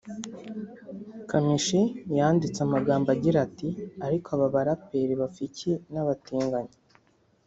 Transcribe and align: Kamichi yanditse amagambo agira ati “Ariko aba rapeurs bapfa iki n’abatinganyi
Kamichi 1.29 1.81
yanditse 2.17 2.59
amagambo 2.67 3.07
agira 3.15 3.37
ati 3.47 3.67
“Ariko 4.05 4.27
aba 4.47 4.65
rapeurs 4.67 5.19
bapfa 5.21 5.41
iki 5.49 5.71
n’abatinganyi 5.91 6.75